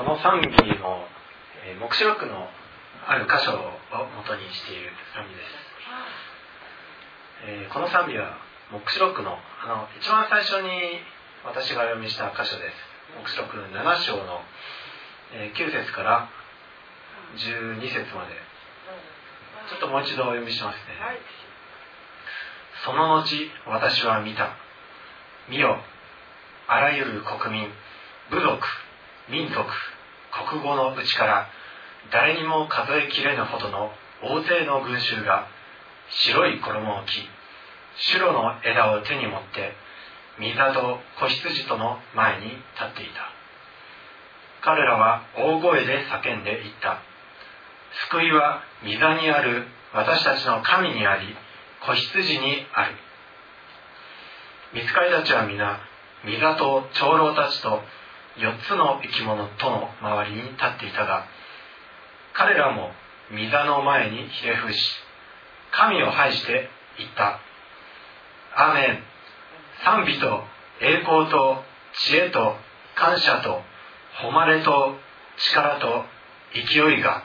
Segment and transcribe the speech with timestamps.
[0.00, 1.04] この賛美の
[1.60, 2.48] え黙示録の
[3.04, 3.76] ある箇所を
[4.16, 5.52] 元にしている賛美です、
[7.44, 8.40] えー、この賛美は
[8.72, 11.04] 黙示録のあの一番最初に
[11.44, 12.80] 私がお読みした箇所です。
[13.12, 14.40] 黙示録7章の、
[15.36, 16.30] えー、9節から
[17.36, 18.40] 12節まで。
[19.68, 20.96] ちょっともう一度お読みしますね、
[22.86, 23.28] その後
[23.68, 24.56] 私は見た。
[25.50, 25.76] 見よ。
[26.68, 27.68] あらゆる国民
[28.30, 28.64] 部族
[29.30, 29.64] 民族。
[30.30, 31.48] 国語のうちから
[32.12, 33.90] 誰にも数えきれぬほどの
[34.22, 35.46] 大勢の群衆が
[36.10, 37.28] 白い衣を着
[37.96, 39.74] 白の枝を手に持って
[40.40, 42.56] 御座と子羊との前に立
[42.92, 43.28] っていた。
[44.62, 47.02] 彼らは大声で叫んでいった。
[48.10, 51.36] 救いは御座にある私たちの神にあり
[51.86, 52.94] 子羊にある。
[54.72, 55.80] 見つかりたちは皆
[56.24, 57.82] 御座と長老たちと
[58.38, 61.24] 4つの生き物との周りに立っていたが
[62.32, 62.90] 彼らも
[63.30, 64.78] 御座の前にひれ伏し
[65.72, 67.40] 神を拝して言った
[68.56, 69.02] 「アーメン。
[69.82, 70.44] 賛美と
[70.80, 71.64] 栄光と
[71.94, 72.56] 知恵と
[72.96, 73.62] 感謝と
[74.20, 74.98] 誉れと
[75.38, 76.04] 力と
[76.52, 77.22] 勢いが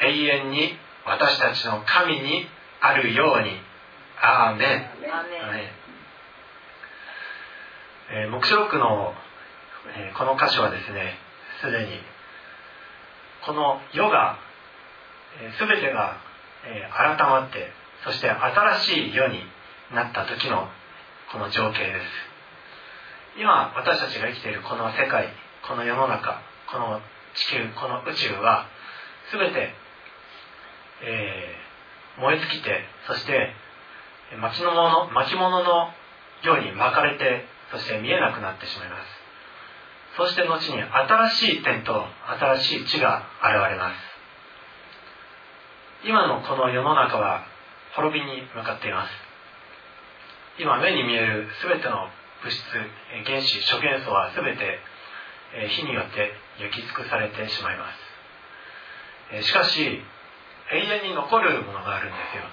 [0.00, 2.46] 永遠に私たちの神に
[2.80, 3.66] あるように。
[4.18, 4.86] アーメン」
[8.08, 9.14] えー、黙示録の
[9.94, 11.14] えこの箇所はですね
[11.60, 12.00] すでに
[13.46, 14.38] この世が、
[15.40, 16.16] えー、全てが、
[16.64, 17.70] え改まって
[18.04, 19.38] そして新しい世に
[19.94, 20.68] なった時の
[21.30, 22.36] この情景です。
[23.38, 25.28] 今私たちが生きているこの世界
[25.68, 26.40] この世の中
[26.72, 27.00] この
[27.34, 28.66] 地球この宇宙は
[29.30, 29.74] 全て、
[31.04, 33.52] えー、燃え尽きてそして
[34.40, 35.90] 巻物巻物の
[36.42, 39.15] ように巻かれてそして見えなくなってしまいます。
[40.16, 42.06] そして後に新しい天と
[42.40, 43.96] 新しい地が現れます。
[46.08, 47.44] 今のこの世の中は
[47.94, 49.10] 滅びに向かっています。
[50.58, 52.08] 今目に見える全ての
[52.42, 52.62] 物質
[53.26, 54.80] 原子諸元素は全て
[55.68, 57.86] 火によって焼き尽くされてしまいま
[59.42, 59.42] す。
[59.42, 60.02] しかし
[60.72, 62.44] 永遠に残るものがあるんですよ。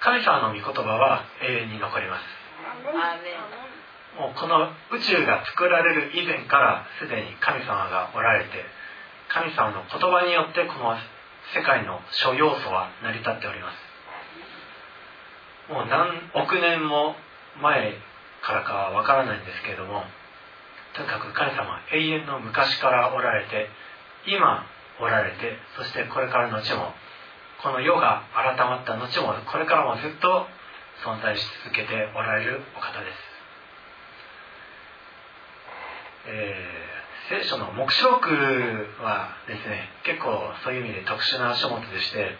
[0.00, 2.24] 神様の御言葉は永遠に残ります。
[4.18, 8.50] もうこの宇宙が作られる以前からすでに神様がおられて
[9.28, 10.94] 神様の言葉によってこの
[11.54, 13.94] 世界の諸要素は成り立っております。
[15.72, 17.16] もう何億年も
[17.60, 17.94] 前
[18.42, 20.04] からかはわからないんですけれども
[20.94, 23.68] とにかく神様は永遠の昔からおられて
[24.26, 24.66] 今
[25.00, 26.92] おられてそしてこれからの後も
[27.62, 30.46] この世が改まった後もこれからもずっと
[31.02, 33.33] 存在し続けておられるお方です。
[36.26, 38.28] えー、聖書の黙示録
[39.02, 42.36] はですね結構そういう意味で特殊な書物でして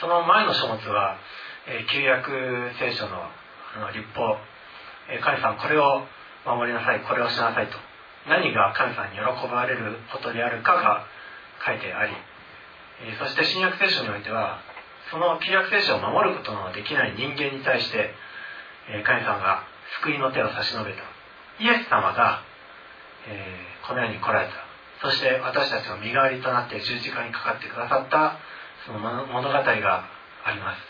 [0.00, 1.16] その前の書物は、
[1.68, 2.30] えー、旧約
[2.78, 3.28] 聖書の
[3.76, 4.38] あの立法、
[5.10, 6.06] えー、神様これを
[6.46, 7.76] 守りなさいこれをしなさいと。
[8.28, 11.04] 何が神様に喜ばれることであるかが
[11.66, 12.12] 書いてあり、
[13.04, 14.60] えー、そして新約聖書においては
[15.10, 18.14] その旧約聖書を守ることのできない人間に対して、
[18.88, 19.64] えー、神様が
[20.00, 21.02] 救いの手を差し伸べた。
[21.60, 22.42] イエス様が
[23.28, 24.54] え、この世に来られた。
[25.02, 28.38] そして私たちの身代わりとなって十字架にかかってくださった
[28.86, 30.80] その物語があります。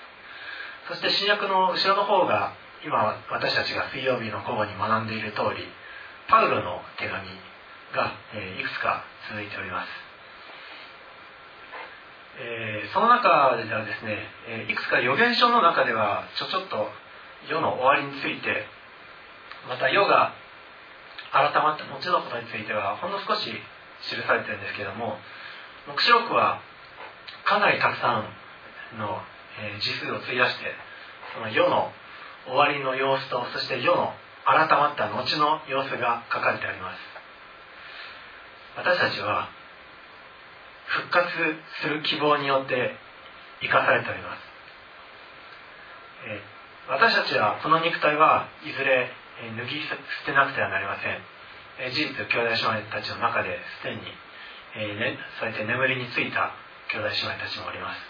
[0.89, 2.53] そして新約の後ろの方が
[2.85, 5.65] 今私たちが水曜日の午後に学んでいる通り
[6.29, 7.25] パウロの手紙
[7.97, 9.89] が、え、いくつか続いております、
[12.39, 14.19] えー、その中ではですね、
[14.49, 16.89] えいくつか予言書の中ではちょちょっと
[17.49, 18.67] 世の終わりについて
[19.69, 20.35] また世が
[21.35, 25.19] 改まった後のことについてはほんの少し記されてるんですけども
[25.91, 26.63] 黙示録は
[27.45, 29.19] かなりたくさんの、
[29.59, 30.71] え、字数を費やして
[31.35, 31.91] その世の
[32.47, 34.15] 終わりの様子とそして世の
[34.47, 37.15] 改まった後の様子が書かれてあります。
[38.77, 39.49] 私たちは
[40.87, 41.27] 復活
[41.83, 42.95] する希望によって
[43.63, 44.39] 生かされております、
[46.29, 46.41] え、
[46.91, 49.11] 私たちはこの肉体はいずれ
[49.57, 49.97] 脱ぎ捨
[50.27, 51.19] てなくてはなりません。
[51.91, 54.03] 事実兄弟姉妹たちの中ですでに、
[54.77, 56.55] えーね、そうやって眠りについた
[56.93, 58.01] 兄弟姉妹たちもおります。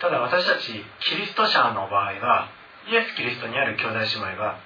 [0.00, 2.50] ただ私たちキリスト者の場合は
[2.90, 4.58] イエス・キリストにある兄弟姉妹は、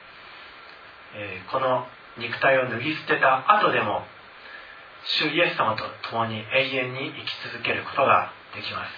[1.16, 1.86] えー、この
[2.18, 4.04] 肉体を脱ぎ捨てた後でも
[5.04, 8.92] 主イエス様と共に永遠に生き続けることができます。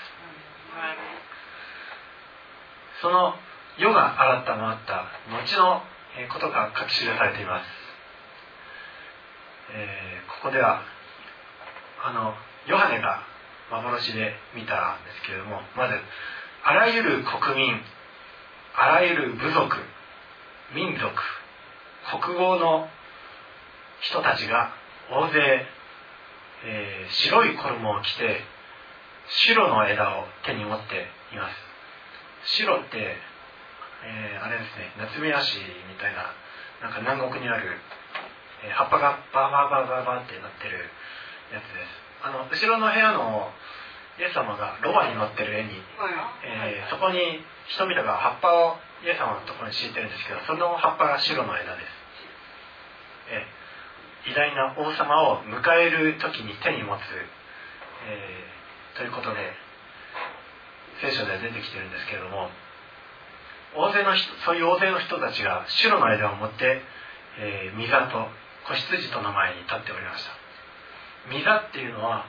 [3.01, 3.35] その
[3.79, 5.83] 世が新たまった後の
[6.33, 7.67] ことが書き記されています。
[9.75, 10.83] えー、ここでは
[12.05, 12.35] あの
[12.67, 13.23] ヨハネが
[13.71, 15.95] 幻で見たんですけれどもまず
[16.63, 17.81] あらゆる国民
[18.77, 19.77] あらゆる部族
[20.75, 21.11] 民族
[22.23, 22.89] 国語の
[24.01, 24.73] 人たちが
[25.11, 25.67] 大勢、
[26.67, 28.41] えー、白い衣を着て
[29.27, 32.57] 白の枝を手に持っています。
[32.57, 33.17] 白って、
[34.05, 35.57] えー、あれですね夏目足
[35.89, 36.29] みたいな
[36.85, 37.81] なんか南国にある、
[38.65, 40.85] えー、葉っぱがバーバーバーバーバーってなってる
[41.53, 42.05] やつです。
[42.25, 43.53] あの後ろの部屋の
[44.17, 45.75] イエス様がロバに乗ってる絵に、
[46.47, 47.21] えー、そこに
[47.69, 51.93] 人々が葉っぱをイエス様のところに敷いてるんですけどその葉っぱが白の枝です、
[53.29, 57.01] えー、偉大な王様を迎える時に手に持つ、
[58.09, 59.53] えー、ということで
[61.03, 62.49] 聖書では出てきてるんですけれども
[63.77, 66.81] 大勢の人そういう大勢の人たちが白の枝を持って、
[67.39, 68.29] えー、御座と
[68.67, 70.31] 子羊との前に立っておりました。
[71.33, 72.25] 御座っていうのは、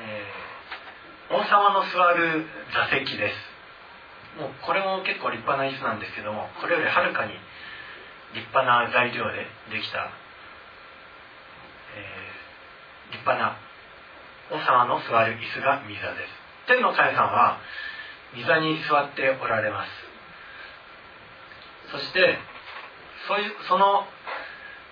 [0.00, 4.40] えー、王様の座る座席です。
[4.40, 7.32] もうこれも結構立派な椅子なんですけどもこれよりはるかに
[8.34, 10.10] 立派な材料でできた、
[11.94, 13.56] えー、立派な
[14.50, 16.44] 王様の座る椅子が御座です。
[16.66, 17.58] 天の神様は
[18.36, 19.90] 御座に座っておられます。
[21.92, 22.38] そして
[23.28, 24.04] そういうその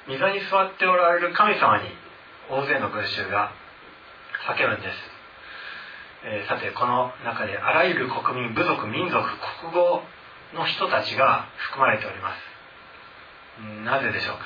[0.08, 1.84] 御座に座っておられる神様に
[2.50, 3.52] 大勢の群衆が
[4.46, 4.94] 叫ぶんです、
[6.24, 9.22] えー、さてこの中であらゆる国民部族民族
[9.60, 10.02] 国語
[10.54, 12.52] の人たちが含まれております。
[13.84, 14.44] なぜでしょうか？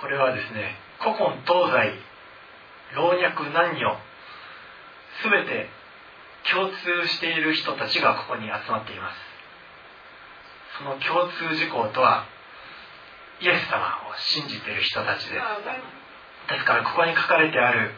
[0.00, 1.98] これはですね古今東西
[2.94, 3.98] 老若男女
[5.22, 5.68] 全て
[6.50, 9.16] 共通している人たちがここに集まっています。
[10.78, 12.26] その共通事項とは
[13.40, 13.78] イエス様
[14.10, 15.34] を信じている人たちです。
[16.48, 17.90] ですからここに書かれてある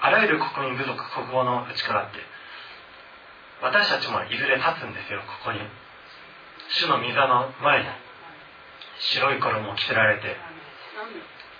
[0.00, 2.18] あらゆる国民部族国語の内からって
[3.62, 5.60] 私たちもいずれ立つんですよここに。
[6.70, 7.88] 主の御座の前に
[8.98, 10.36] 白い衣を着せられて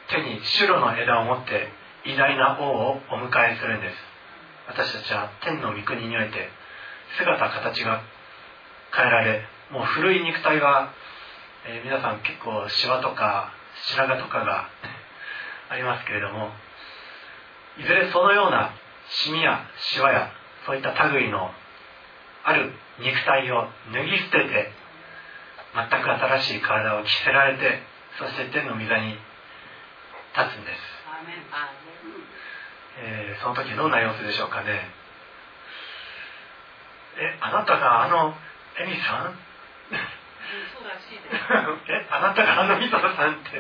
[0.09, 1.69] 手に白の枝を持って
[2.05, 3.97] 偉大な王をお迎えするんです
[4.67, 6.49] 私たちは天の御国において
[7.19, 8.03] 姿形が
[8.95, 10.93] 変えられもう古い肉体は、
[11.67, 13.53] えー、皆さん結構シワとか
[13.93, 14.69] 白髪とかが
[15.71, 16.53] ありますけれども
[17.79, 18.71] いずれそのような
[19.09, 20.31] シミやシワや
[20.67, 21.53] そういった類の
[22.45, 24.73] ある肉体を脱ぎ捨てて
[25.75, 27.83] 全く新しい体を着せられて
[28.19, 29.19] そして天の御座に
[30.37, 30.95] 立つんです。
[32.99, 34.91] えー、その時どんな様子でしょうかね。
[37.17, 38.35] えあなたがあの
[38.79, 39.39] エミさん？
[41.89, 43.59] えあなたがあのミサさんって、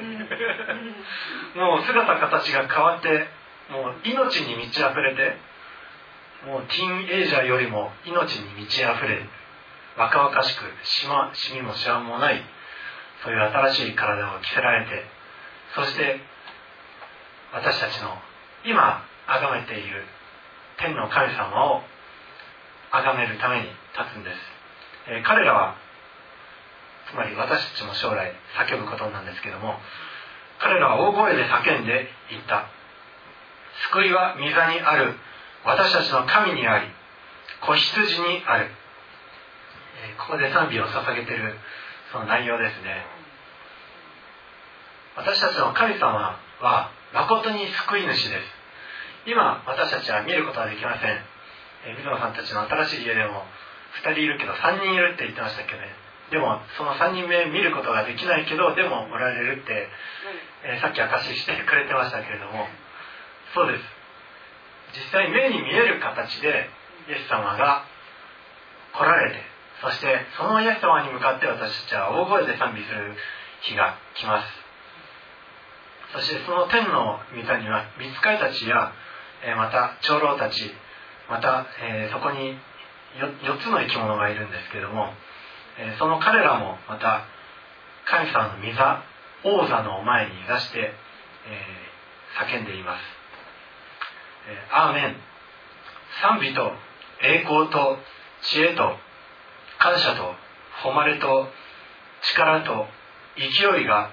[1.58, 3.28] もう姿形が変わって
[3.70, 5.36] もう命に満ち溢れて
[6.46, 9.26] もうティーンエイジャーよりも命に満ち溢れ
[9.96, 12.42] 若々しくしましみもしわもない
[13.22, 15.04] そういう新しい体を着せられて
[15.74, 16.20] そして
[17.52, 18.18] 私たちの
[18.64, 20.04] 今崇めている。
[20.76, 21.82] 天の神様を
[22.90, 23.62] 崇めるために
[23.94, 24.36] 立つんです、
[25.08, 25.76] え、彼らは
[27.10, 29.78] つまり私たちも将来叫ぶことなんですけども
[30.58, 32.66] 彼らは大声で叫んでいった。
[33.90, 35.14] 救いは御座にある。
[35.64, 36.86] 私たちの神にあり
[37.60, 41.56] 子羊にある、え、ここで賛美を捧げてる
[42.12, 43.06] その内容ですね。
[45.16, 48.63] 私たちの神様は誠に救い主です。
[49.26, 51.10] 今私たちは見ることはできません、
[51.88, 53.44] えー、水野さんたちの新しい家でも
[54.04, 55.88] 2人いるけど3人いるって言ってましたっけね。
[56.30, 59.88] でもその3人目見ることができないけどでもおられるって、
[60.64, 62.66] えー、さっき証ししてくれてましたけれども。
[63.54, 63.84] そうです。
[64.98, 66.68] 実際目に見える形で
[67.08, 67.84] イエス様が
[68.92, 69.42] 来られて
[69.82, 73.14] そしてそのイエス様に向かって私たちは大声で賛美する
[73.62, 74.48] 日が来ます。
[76.12, 79.03] そしてその天の御座には見つかりたちやえ
[79.56, 80.72] また長老たち
[81.28, 82.56] また、えそこに
[83.16, 85.08] 4, つの生き物がいるんですけども、
[85.78, 87.24] えその彼らもまた
[88.04, 89.02] 神様の御座
[89.44, 90.92] 王座の前に出して、え
[92.38, 93.00] 叫んでいます、
[94.48, 95.16] えアーメン。
[96.22, 96.72] 賛美と
[97.22, 97.98] 栄光と
[98.42, 98.96] 知恵と
[99.78, 100.34] 感謝と
[100.82, 101.48] 誉れと
[102.22, 102.86] 力と
[103.36, 104.10] 勢いが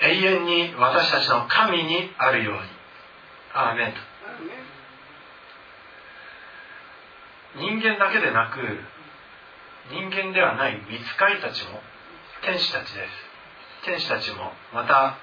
[0.00, 2.60] 永遠に私たちの神にあるように。
[3.52, 3.92] アーメン。
[3.92, 3.98] と
[7.56, 8.58] 人間だけでなく
[9.90, 11.80] 人間ではない見つかりたちも
[12.42, 13.34] 天使たちです。
[13.84, 15.18] 天使たちもまた、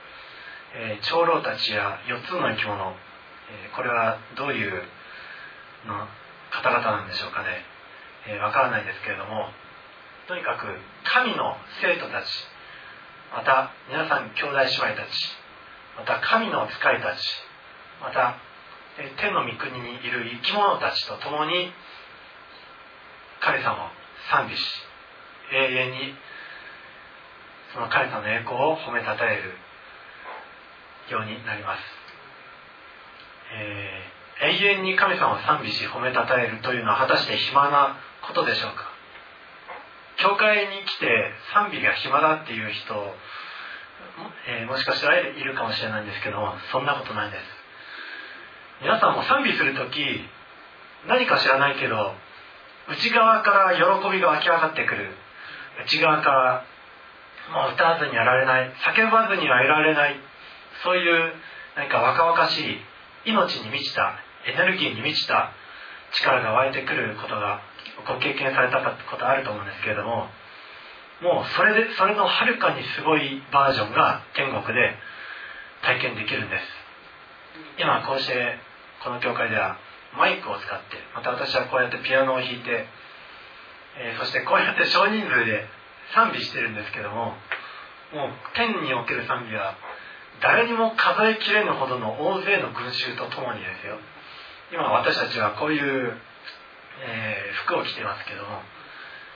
[0.76, 2.94] えー、長老たちや4つの生き物、
[3.50, 4.72] えー、これはどういう
[5.88, 6.08] の
[6.52, 7.50] 方々なんでしょうかね。
[7.50, 7.56] わ、
[8.28, 9.50] えー、からないですけれども
[10.28, 10.68] とにかく
[11.04, 12.30] 神の生徒たち
[13.34, 15.42] また皆さん兄弟姉妹たち
[15.98, 17.20] また神の使いたち
[18.00, 18.38] また
[19.18, 21.72] 天の御国にいる生き物たちと共に
[23.42, 23.90] 神様を
[24.32, 24.62] 賛美し
[25.52, 26.16] 永遠に
[27.74, 29.52] その神様の栄光を褒めたたえる
[31.10, 31.82] ようになります、
[33.58, 38.92] えー、永遠に神様を賛美し褒めたたえるというのは果たして暇なことでしょうか？
[40.18, 42.94] 教会に来て賛美が暇だっていう人、
[44.48, 47.44] えー、もしかしたらいるかもしれないんですけどもそんなことないです。
[48.82, 50.22] 皆さんも賛美する時
[51.08, 52.14] 何か知らないけど
[52.90, 55.12] 内側から喜びが湧き上がってくる。
[55.86, 56.66] 内側から
[57.54, 58.72] もう歌わずにやられない。
[58.96, 60.16] 叫ばずにはいられない。
[60.84, 61.34] そういう
[61.76, 62.78] 何か若々しい
[63.26, 65.52] 命に満ちたエネルギーに満ちた
[66.14, 67.62] 力が湧いてくることが
[68.08, 70.28] ご経験されたことあると思うんですけれども
[71.22, 74.96] もうそれでそれのはるかにすごいバージョンが天国で
[75.84, 76.64] 体験できるんです。
[77.80, 78.58] 今こうして
[79.04, 79.78] この教会では
[80.18, 82.86] マイクを使ってまた私はこうやってピアノを弾いて、
[84.00, 85.68] えー、そしてこうやって少人数で
[86.14, 87.36] 賛美してるんですけども
[88.12, 89.76] もう天における賛美は
[90.42, 94.00] 誰にも数えきれぬほどの大勢の群衆とともにですよ。
[94.74, 96.18] 今私たちはこういう、
[97.06, 98.62] えー、服を着てますけども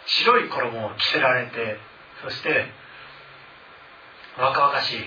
[0.05, 1.77] 白い衣を着せられて
[2.24, 2.72] そして
[4.38, 4.98] 若々しい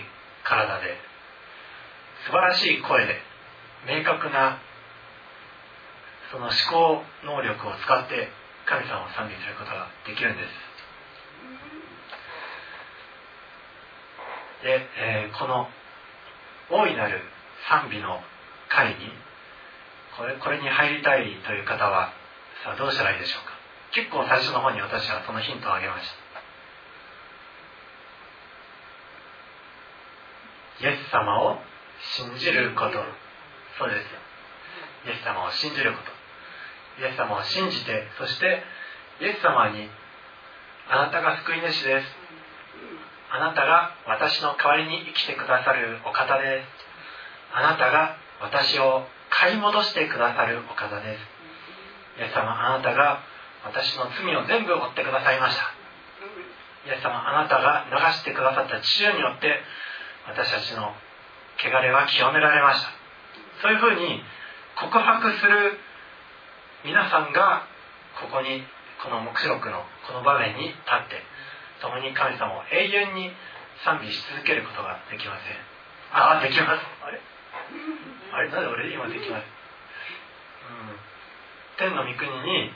[0.44, 0.96] 体で
[2.26, 3.16] 素晴らしい声で
[3.86, 4.58] 明確な
[6.30, 8.28] その思考能力を使って
[8.66, 10.68] 神様を賛美することができるんです。
[14.62, 15.68] で、えー、この
[16.70, 17.20] 大いなる
[17.68, 18.20] 賛美の
[18.68, 18.94] 会に
[20.18, 22.12] これこれに入りたいという方は
[22.64, 23.56] さあどうしたらいいでしょうか。
[23.92, 26.10] 結構最初の方に私はそのヒントをあげまし
[30.80, 30.84] た。
[30.84, 31.58] イエス様を
[32.16, 33.02] 信じること。
[33.78, 34.18] そうですよ。
[35.06, 36.17] イエス様を信じること。
[37.00, 38.62] イエス様を信じてそして
[39.20, 39.88] イエス様に
[40.90, 42.06] あなたが救い主です。
[43.30, 46.66] あなたが私の代わりに生きてくださるお方です。
[47.52, 52.20] あなたが私を買い戻してくださるお方です。
[52.20, 53.20] イエス様あなたが
[53.64, 55.62] 私の罪を全部負ってくださいました。
[56.88, 59.60] イエス様あなたが流してくださった血によって
[60.26, 60.94] 私たちの
[61.60, 62.90] 汚れは清められました。
[63.60, 64.22] そういうふうに
[64.80, 65.78] 告白する
[66.84, 67.66] 皆さんが
[68.20, 68.62] ここに
[69.02, 71.22] この黙示録のこの場面に立って
[71.82, 73.30] 共に神様を永遠に
[73.84, 75.58] 賛美し続けることができません。
[76.10, 76.82] ああできます？
[77.02, 77.20] あれ？
[78.32, 78.50] あれ？
[78.50, 79.44] なんで俺今できます、
[80.66, 80.98] うん、
[81.76, 82.70] 天の御国に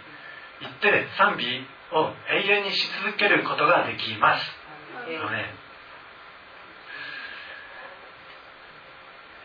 [0.60, 1.66] 行って賛美
[1.96, 4.44] を永遠にし続けることができます、
[5.08, 5.54] ね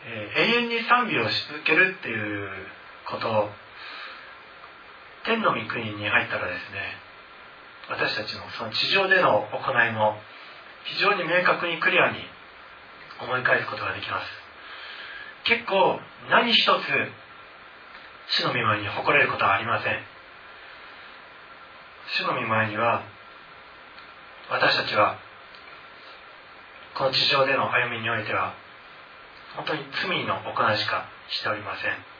[0.05, 2.49] えー、永遠に賛美をし続けるっていう
[3.05, 3.49] こと
[5.27, 6.79] 天の御国に入ったらですね
[7.89, 10.15] 私たちのその地上での行いも
[10.85, 12.17] 非常に明確にクリアに
[13.21, 14.27] 思い返すことができます。
[15.43, 16.67] 結構何一つ
[18.29, 19.99] 主の御前に誇れることはありません。
[22.15, 23.03] 主の御前には
[24.49, 25.17] 私たちは
[26.95, 28.53] この地上での歩みにおいては
[29.55, 32.16] 本当に罪の行いしかしておりません。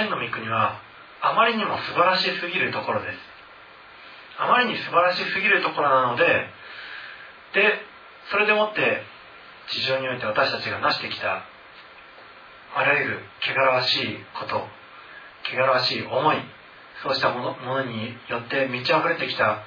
[0.00, 0.80] 天の御国は
[1.20, 3.30] あまりにも素晴らしすぎるところです。
[4.40, 7.76] あまりに素晴らしすぎるところなのでで
[8.30, 9.02] それでもって
[9.68, 11.44] 地上において私たちが成してきた
[12.74, 14.64] あらゆる汚らわしいこと
[15.52, 16.36] 汚らわしい思い
[17.02, 19.62] そうしたものものによって満ち溢れてきた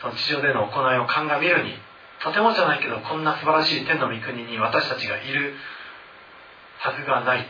[0.00, 1.74] その地上での行いを鑑みるに
[2.22, 5.54] とてもじゃないけどこんな素晴らしい天の御国に私たちがいる
[6.78, 7.46] はずがない。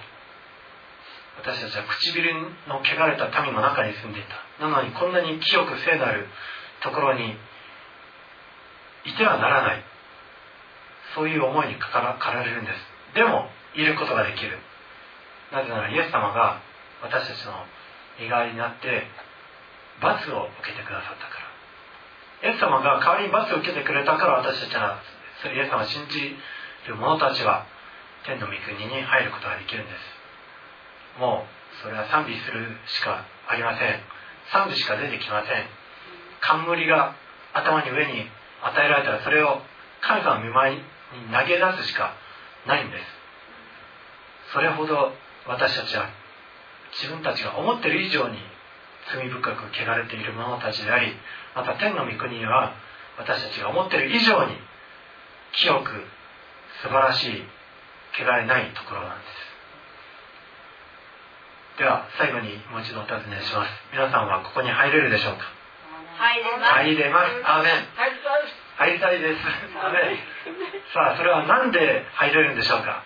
[1.38, 2.34] 私たちは唇
[2.66, 4.64] の汚れた民の中に住んでいた。
[4.64, 6.26] なのにこんなに清く聖なる
[6.82, 7.36] ところに
[9.04, 9.84] いてはならない。
[11.14, 13.14] そういう思いにからかられるんです。
[13.14, 14.58] でもいることができる。
[15.52, 16.60] なぜならイエス様が
[17.02, 17.52] 私たちの
[18.20, 19.06] 身代わりになって
[20.00, 21.40] 罰を受けてくださったか
[22.42, 22.50] ら。
[22.50, 25.00] イエス様が代わりに罰を受けてくれたから私たちは
[25.42, 26.36] それイエス様を信じ
[26.88, 27.66] る者たちは
[28.24, 30.15] 天の御国に入ることができるんです。
[31.18, 34.00] もうそれは賛美するしかありません。
[34.52, 35.64] 賛美しか出てきません。
[36.40, 37.14] 冠が
[37.54, 38.26] 頭に上に
[38.62, 39.60] 与えられたらそれを
[40.00, 40.82] 神様の見舞いに
[41.32, 42.14] 投げ出すしか
[42.66, 43.04] ないんです。
[44.52, 45.12] それほど
[45.46, 46.08] 私たちは
[46.92, 48.38] 自分たちが思ってる以上に
[49.12, 51.12] 罪深く汚れている者たちであり
[51.54, 52.74] また天の御国は
[53.18, 54.56] 私たちが思ってる以上に
[55.52, 55.90] 清く
[56.82, 57.42] 素晴らしい
[58.18, 59.45] 汚れないところなんです。
[61.78, 63.70] では最後にもう一度お尋ねします。
[63.92, 65.44] 皆さんはここに入れるでしょうか？
[66.16, 66.72] 入れます。
[66.72, 67.36] 入れます。
[67.44, 67.84] アーメン。
[68.80, 69.44] 入りたいです。
[69.76, 70.24] アーメン。
[70.94, 73.04] さあそれは何で入れるんでしょうか？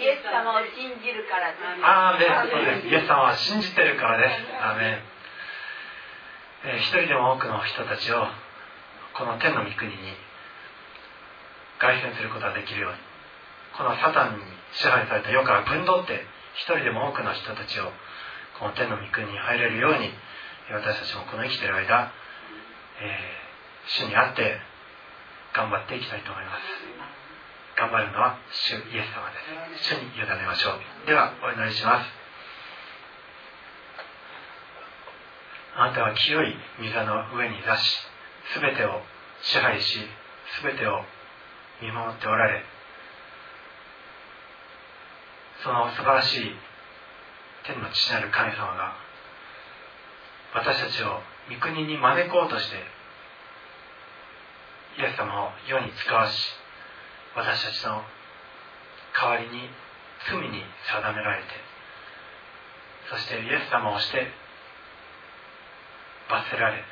[0.00, 1.84] イエス様を信じるからです。
[1.84, 2.28] アーメン。
[2.48, 2.88] そうです。
[2.88, 4.48] イエス様は信じてるからです。
[4.64, 5.00] アーメン、
[6.72, 8.24] えー一人でも多くの人たちを
[9.12, 9.96] この天の御国に
[11.78, 12.98] 凱旋することができるように
[13.76, 16.24] このサタンに支配された世から分取って
[16.56, 17.92] 一人でも多くの人たちを
[18.58, 20.10] この天の御国に入れるように
[20.70, 22.12] 私たちもこの生きている間、
[23.00, 23.46] えー
[23.88, 24.58] 主に会って
[25.54, 26.62] 頑張っていきたいと思います。
[27.76, 29.38] 頑張るのは主イエス様で
[29.78, 29.94] す。
[29.94, 31.06] 主に委ねましょう。
[31.06, 32.10] ではお祈りします。
[35.76, 37.98] あなたは清い御座の上に座し
[38.60, 39.02] 全てを
[39.42, 40.00] 支配し
[40.62, 41.04] 全てを
[41.82, 42.64] 見守っておられ
[45.62, 46.56] その素晴らしい
[47.66, 48.94] 天の父なる神様が
[50.54, 51.20] 私たちを
[51.50, 52.76] 御国に招こうとして
[54.98, 56.54] イエス様を世に使わし
[57.34, 58.02] 私たちの
[59.12, 59.68] 代わりに
[60.30, 61.48] 罪に定められて
[63.10, 64.26] そしてイエス様をして
[66.28, 66.82] 罰せられ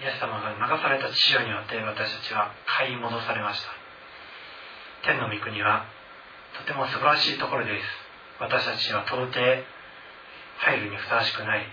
[0.00, 3.68] イエス様が流された血潮によって私たちは買い戻されました。
[5.06, 5.84] 天の御国は
[6.58, 8.01] とても素晴らしいところです。
[8.40, 11.66] 私たちは到底入るにふさわしくない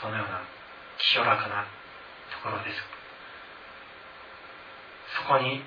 [0.00, 0.42] そのような
[0.98, 1.66] 清らかな
[2.30, 2.76] ところです。
[5.22, 5.62] そこに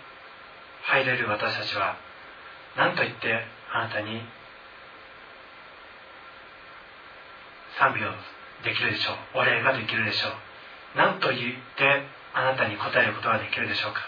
[0.84, 1.98] 入れる私たちは
[2.77, 4.22] 何と言ってあなたに
[7.79, 8.11] 賛美を
[8.64, 10.31] できるでしょうお礼ができるでしょう
[10.96, 11.40] 何と言っ
[11.77, 14.01] てあなたに答えることができるでしょうか。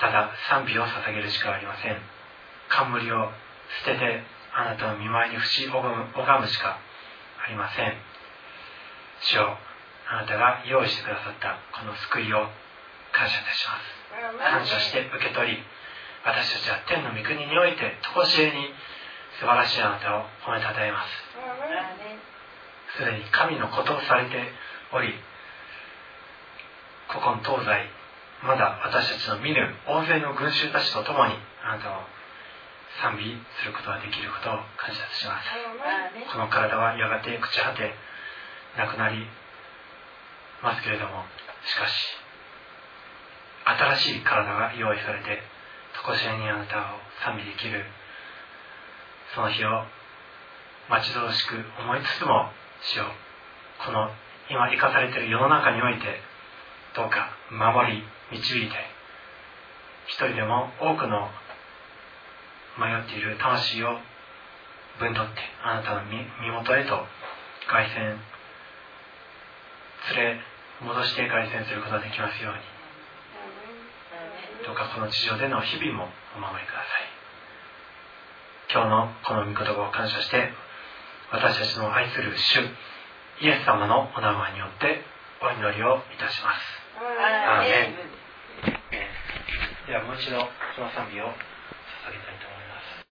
[0.00, 1.96] ただ賛美を捧げるしかありません。
[2.68, 3.30] 冠を
[3.84, 4.22] 捨てて
[4.54, 6.78] あなたの見舞いに伏し拝むしか
[7.44, 7.94] ありません。
[9.22, 9.56] 主よ
[10.10, 12.46] あなたが用意してくださったこの救いを
[13.12, 14.02] 感謝いたします。
[14.38, 15.58] 感謝して受け取り
[16.24, 18.68] 私たちは天の御国において常しえに
[19.40, 21.08] 素晴らしいあなたを褒めたたえます。
[22.98, 24.36] すでに神のことをされて
[24.92, 25.14] おり
[27.08, 27.88] 古今東西
[28.44, 31.34] まだ私たちの見ぬ大勢の群衆たちと共に
[31.64, 32.02] あなたを
[33.00, 35.48] 賛美することができることを感謝します。
[36.32, 37.94] この体はやがて朽ち果て
[38.76, 39.26] なくなり
[40.62, 41.24] ますけれども
[41.64, 41.92] しかし
[43.96, 45.42] 新しい体が用意されて
[46.04, 47.84] 常しえにあなたを賛美できる。
[49.34, 49.84] その日を
[50.90, 52.50] 待ち遠しく思いつつも
[52.82, 53.04] 主よ
[53.84, 54.10] この
[54.50, 56.20] 今生かされている世の中において
[56.94, 58.76] どうか守り導いて
[60.06, 61.30] 一人でも多くの
[62.78, 63.98] 迷っている魂を
[64.98, 67.06] 分取ってあなたの身身元へと
[67.68, 68.16] 凱旋
[70.16, 70.40] 連れ
[70.80, 72.60] 戻して凱旋することができますように。
[74.66, 77.12] どうかこの地上での日々もお守りください。
[78.72, 80.50] 今日のこの御言葉を感謝して
[81.30, 82.60] 私たちの愛する主
[83.40, 85.02] イエス様のお名前によって
[85.42, 86.82] お祈りをいたします。
[86.98, 88.12] アーメン。
[89.86, 90.38] ではもう一度
[90.76, 91.26] その賛美を